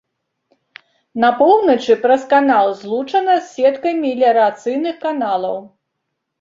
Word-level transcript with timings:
На 1.23 1.29
поўначы 1.41 1.97
праз 2.07 2.25
канал 2.33 2.71
злучана 2.81 3.37
з 3.39 3.45
сеткай 3.53 3.93
меліярацыйных 4.03 4.95
каналаў. 5.09 5.65